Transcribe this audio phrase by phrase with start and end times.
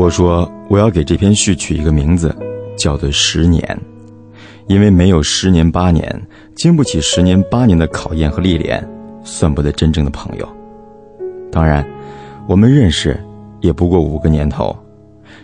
[0.00, 2.34] 我说我要给这篇序取一个名字，
[2.74, 3.62] 叫做“十年”，
[4.66, 6.26] 因为没有十年八年，
[6.56, 8.82] 经不起十年八年的考验和历练，
[9.22, 10.48] 算不得真正的朋友。
[11.52, 11.86] 当然，
[12.48, 13.22] 我们认识
[13.60, 14.74] 也不过五个年头，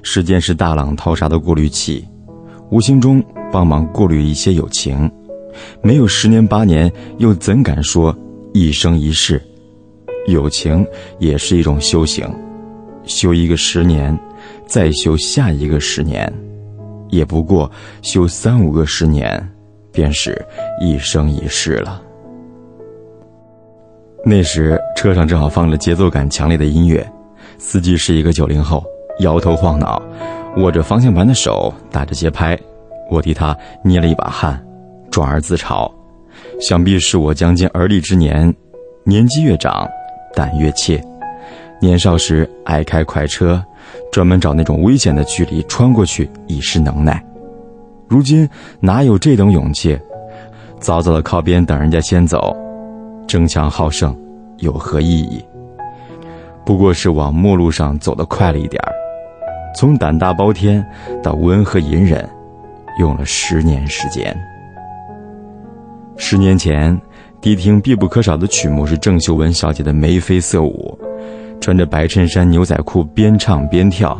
[0.03, 2.03] 时间是大浪淘沙的过滤器，
[2.71, 5.11] 无形中帮忙过滤一些友情。
[5.83, 8.17] 没有十年八年，又怎敢说
[8.55, 9.39] 一生一世？
[10.29, 10.83] 友情
[11.19, 12.27] 也是一种修行，
[13.05, 14.19] 修一个十年，
[14.67, 16.33] 再修下一个十年，
[17.09, 17.71] 也不过
[18.03, 19.47] 修三五个十年，
[19.93, 20.45] 便是
[20.81, 22.03] 一生一世了。
[24.25, 27.07] 那时车上正好放着节奏感强烈的音乐，
[27.59, 28.85] 司机是一个九零后，
[29.21, 30.03] 摇头晃脑，
[30.57, 32.59] 握着方向盘的手打着节拍，
[33.11, 34.61] 我替他捏了一把汗，
[35.11, 35.91] 转而自嘲，
[36.61, 38.53] 想必是我将近而立之年，
[39.05, 39.89] 年纪越长。
[40.35, 41.03] 胆越怯，
[41.81, 43.63] 年少时爱开快车，
[44.11, 47.23] 专门找那种危险的距离穿过去以示能耐。
[48.09, 48.49] 如今
[48.81, 49.99] 哪有这等勇气？
[50.81, 52.57] 早早的靠边等人家先走，
[53.27, 54.17] 争强好胜
[54.59, 55.45] 有何意义？
[56.65, 58.93] 不过是往末路上走得快了一点儿。
[59.77, 60.85] 从胆大包天
[61.23, 62.29] 到温和隐忍，
[62.99, 64.37] 用了十年时间。
[66.17, 66.99] 十年前。
[67.39, 70.99] 迪厅必不可少的曲目是郑秀文小姐的眉飞色舞，
[71.67, 74.17] 穿着白衬衫牛仔裤边唱边跳，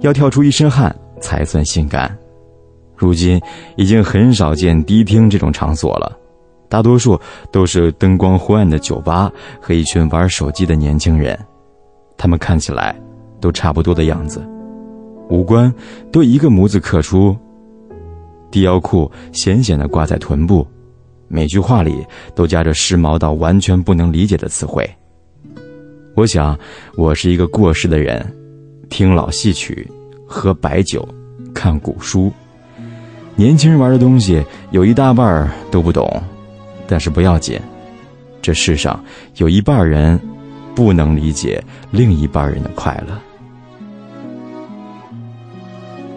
[0.00, 2.12] 要跳出一身汗才算性感。
[2.96, 3.40] 如今
[3.76, 6.18] 已经很少见迪厅这种场所了，
[6.68, 7.16] 大多数
[7.52, 11.38] 都是灯光昏暗的酒吧和一群玩手机的年轻人，
[12.16, 13.00] 他们看起来
[13.40, 14.44] 都差不多的样子，
[15.28, 15.72] 五官
[16.10, 17.36] 都一个模子刻出，
[18.50, 20.66] 低腰裤显显地挂在臀部。
[21.28, 22.04] 每句话里
[22.34, 24.84] 都夹着时髦到完全不能理解的词汇。
[26.18, 26.58] 我想，
[26.96, 28.26] 我是一个过时的人，
[28.90, 29.88] 听老戏曲，
[30.26, 31.08] 喝白酒，
[31.54, 32.32] 看古书。
[33.36, 36.20] 年轻人玩的东西有一大半都不懂，
[36.88, 37.56] 但是不要紧，
[38.42, 39.00] 这世上
[39.36, 40.20] 有一半人
[40.74, 41.62] 不能理解
[41.92, 43.16] 另一半人的快乐。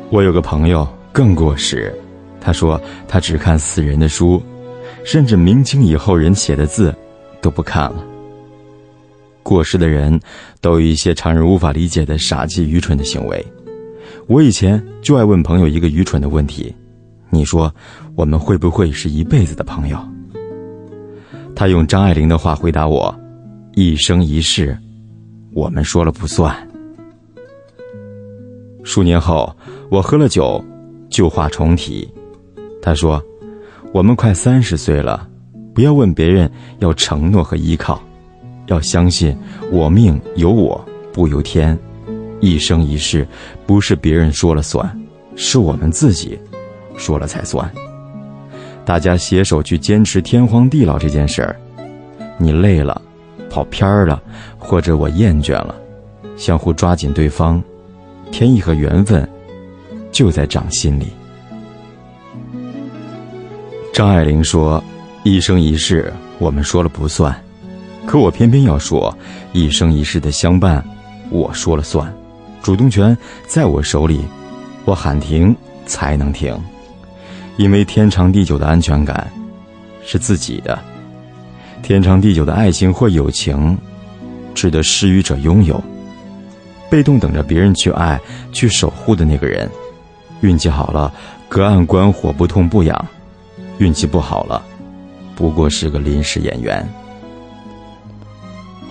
[0.10, 1.94] 我有个朋友更过时，
[2.42, 4.42] 他说他只看死人的书。
[5.04, 6.92] 甚至明清以后人写的字，
[7.40, 8.04] 都不看了。
[9.52, 10.18] 过世的人
[10.62, 13.46] 都有一些常人无法理解的傻气愚蠢的行为。
[14.28, 16.74] 我以前就爱问朋友一个愚蠢的问题：
[17.30, 17.70] 你说
[18.16, 20.00] 我们会不会是一辈子的朋友？
[21.54, 23.14] 他用张爱玲的话回答我：
[23.74, 24.78] 一生一世，
[25.54, 26.56] 我们说了不算。
[28.86, 29.54] 数年后，
[29.90, 30.64] 我喝了酒，
[31.10, 32.10] 旧话重提。
[32.82, 33.22] 他说。
[33.94, 35.28] 我们快三十岁了，
[35.76, 38.02] 不要问别人要承诺和依靠，
[38.72, 39.38] 要相信
[39.70, 41.78] 我命由我不由天，
[42.40, 43.28] 一生一世
[43.68, 44.90] 不是别人说了算，
[45.36, 46.40] 是我们自己
[46.96, 47.70] 说了才算。
[48.86, 51.56] 大家携手去坚持天荒地老这件事儿，
[52.38, 53.00] 你累了，
[53.50, 54.24] 跑偏儿了，
[54.58, 55.76] 或者我厌倦了，
[56.38, 57.62] 相互抓紧对方，
[58.32, 59.28] 天意和缘分
[60.14, 61.08] 就在掌心里。
[63.94, 64.82] 张爱玲说
[65.24, 67.36] ：“一生一世，我们说了不算。
[68.06, 69.16] 可我偏偏要说，
[69.54, 70.84] 一生一世的相伴，
[71.30, 72.12] 我说了算。
[72.62, 73.18] 主动权
[73.48, 74.22] 在我手里，
[74.86, 76.58] 我喊停才能停。
[77.58, 79.32] 因为天长地久的安全感，
[80.04, 80.78] 是自己的。
[81.82, 83.78] 天长地久的爱情或友情，
[84.54, 85.82] 值得施予者拥有。
[86.90, 88.20] 被动等着别人去爱、
[88.52, 89.70] 去守护的那个人，
[90.42, 91.14] 运气好了，
[91.48, 93.06] 隔岸观火，不痛不痒。”
[93.80, 94.62] 运气不好了，
[95.36, 96.88] 不过是个临时演员。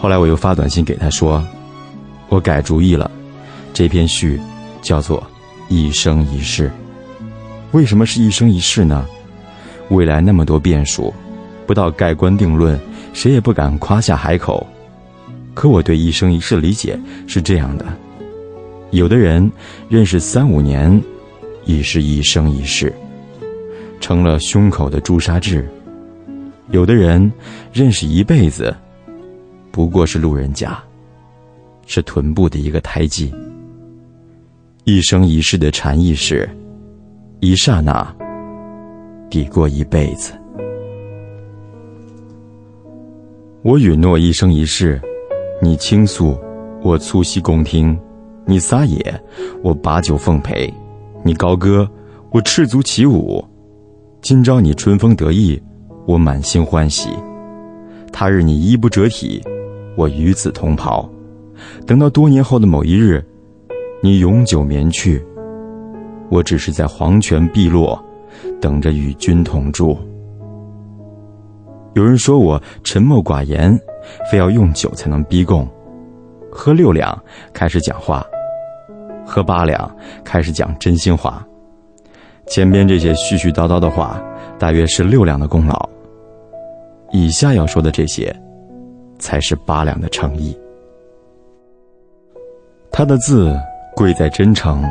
[0.01, 1.47] 后来我又发短信给他说
[2.31, 3.11] ：“我改主意了，
[3.75, 4.41] 这篇序
[4.81, 5.23] 叫做
[5.69, 6.71] ‘一生一世’。
[7.73, 9.07] 为什么是一生一世呢？
[9.91, 11.13] 未来那么多变数，
[11.67, 12.81] 不到盖棺定论，
[13.13, 14.67] 谁也不敢夸下海口。
[15.53, 17.85] 可我对一生一世理解是这样的：
[18.93, 19.53] 有的人
[19.91, 20.99] 认识三五年，
[21.67, 22.91] 已是一生一世。”
[24.01, 25.69] 成了胸口的朱砂痣，
[26.71, 27.31] 有的人
[27.71, 28.75] 认识一辈子，
[29.71, 30.83] 不过是路人甲，
[31.87, 33.33] 是臀部的一个胎记。
[34.85, 36.49] 一生一世的禅意是，
[37.41, 38.15] 一刹那
[39.29, 40.33] 抵过一辈子。
[43.63, 45.01] 我允诺一生一世，
[45.63, 46.37] 你倾诉，
[46.83, 47.97] 我粗膝恭听；
[48.47, 49.23] 你撒野，
[49.63, 50.73] 我把酒奉陪；
[51.23, 51.89] 你高歌，
[52.31, 53.45] 我赤足起舞。
[54.23, 55.63] 今朝你春风得意，
[56.07, 57.11] 我满心欢喜；
[58.11, 59.43] 他日你衣不遮体，
[60.01, 61.07] 我与子同袍。
[61.87, 63.23] 等到多年后的某一日，
[64.03, 65.23] 你永久免去，
[66.31, 68.03] 我只是在黄泉碧落，
[68.63, 69.99] 等着与君同住。
[71.93, 73.79] 有人说我沉默寡言，
[74.31, 75.69] 非要用酒才能逼供，
[76.51, 78.25] 喝六两开始讲话，
[79.27, 79.95] 喝八两
[80.25, 81.47] 开始讲真心话。
[82.47, 84.19] 前边这些絮絮叨叨的话，
[84.59, 85.77] 大约是六两的功劳；
[87.13, 88.35] 以下要说的这些，
[89.21, 90.59] 才是八两的诚意。
[92.91, 93.57] 他的字
[93.95, 94.85] 贵在真诚，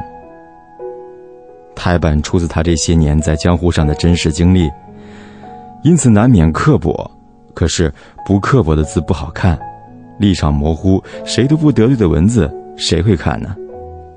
[1.75, 4.69] 台版出自他这些年在江湖上的真实经历。
[5.83, 7.09] 因此难免刻薄，
[7.53, 7.93] 可是
[8.25, 9.59] 不刻薄的字不好看，
[10.17, 13.55] 立场模糊、谁都不得罪的文字，谁会看呢？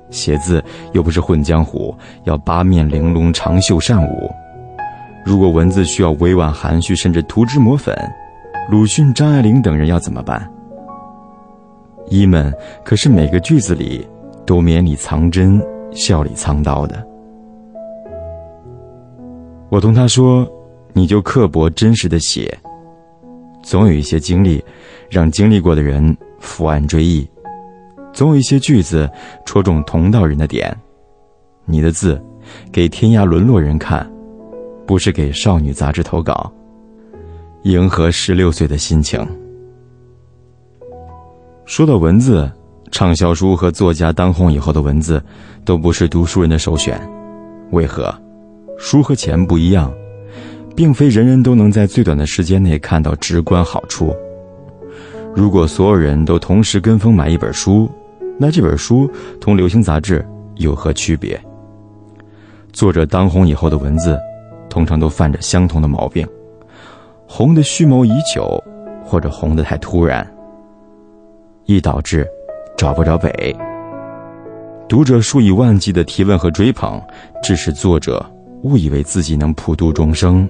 [0.09, 1.95] 写字又不是混江湖，
[2.25, 4.29] 要八面玲珑、长袖善舞。
[5.25, 7.95] 如果文字需要委婉含蓄，甚至涂脂抹粉，
[8.69, 10.49] 鲁迅、张爱玲等人要怎么办？
[12.09, 14.07] 一们可是每个句子里
[14.45, 15.61] 都绵里藏针、
[15.91, 17.05] 笑里藏刀的。
[19.69, 20.47] 我同他说。
[20.95, 22.55] 你就刻薄真实的写，
[23.63, 24.63] 总有一些经历，
[25.09, 27.27] 让经历过的人伏案追忆；
[28.13, 29.09] 总有一些句子
[29.43, 30.71] 戳中同道人的点。
[31.65, 32.23] 你的字，
[32.71, 34.07] 给天涯沦落人看，
[34.85, 36.53] 不是给少女杂志投稿，
[37.63, 39.25] 迎合十六岁的心情。
[41.65, 42.51] 说到文字，
[42.91, 45.23] 畅销书和作家当红以后的文字，
[45.63, 46.99] 都不是读书人的首选。
[47.71, 48.13] 为何？
[48.77, 49.93] 书和钱不一样。
[50.75, 54.11] 并非人人都能在最短的时间内看到直观好处。
[55.35, 57.87] 如果所有人都同时跟风买一本书，
[58.39, 59.07] 那这本书
[59.39, 60.25] 同流行杂志
[60.55, 61.39] 有何区别？
[62.71, 64.19] 作者当红以后的文字，
[64.67, 66.27] 通常都犯着相同的毛病：
[67.27, 68.61] 红的蓄谋已久，
[69.03, 70.25] 或者红的太突然，
[71.65, 72.27] 亦导致
[72.77, 73.55] 找不着北。
[74.87, 77.01] 读者数以万计的提问和追捧，
[77.41, 78.23] 致使作者
[78.63, 80.47] 误以为自己能普度众生。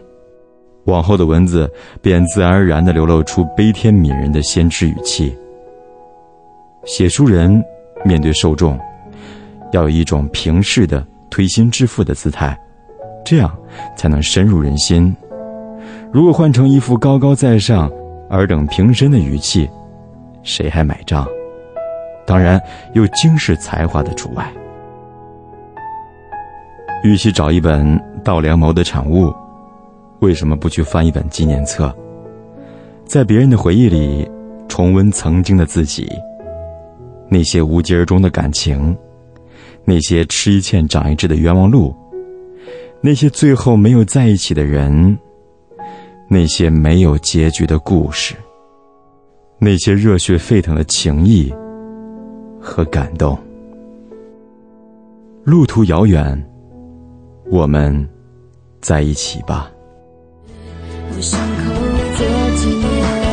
[0.86, 1.72] 往后的文字
[2.02, 5.34] 便自然而然地流露出悲天悯人的先知语气。
[6.84, 7.64] 写书人
[8.04, 8.78] 面对受众，
[9.72, 12.60] 要有一种平视的推心置腹的姿态，
[13.24, 13.56] 这样
[13.96, 15.16] 才能深入人心。
[16.14, 17.92] 如果换成一副高高在上、
[18.30, 19.68] 尔等平身的语气，
[20.44, 21.28] 谁还买账？
[22.24, 22.62] 当然
[22.94, 24.48] 有惊世才华的除外。
[27.04, 29.34] 与其找一本道良谋的产物。
[30.20, 31.94] 为什么不去翻一本纪念册，
[33.06, 34.30] 在别人的回忆里
[34.70, 36.08] 重温曾经的自己？
[37.28, 38.96] 那些无疾而终的感情，
[39.84, 41.94] 那些吃一堑长一智的冤枉路，
[43.02, 45.18] 那些最后没有在一起的人，
[46.34, 48.34] 那些没有结局的故事，
[49.60, 51.54] 那些热血沸腾的情谊
[52.60, 53.38] 和感动。
[55.44, 56.44] 路途遥远，
[57.52, 58.10] 我们
[58.82, 59.72] 在一起吧。
[61.22, 63.33] 伤口。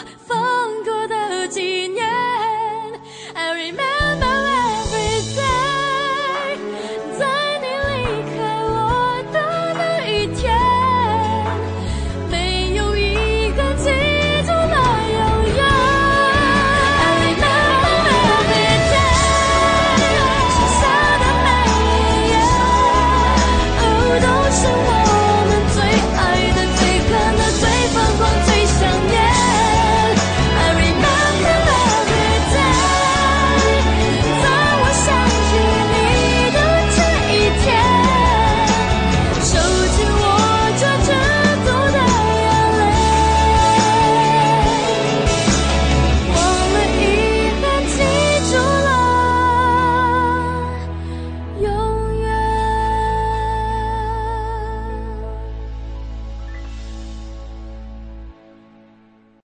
[0.00, 0.39] Ph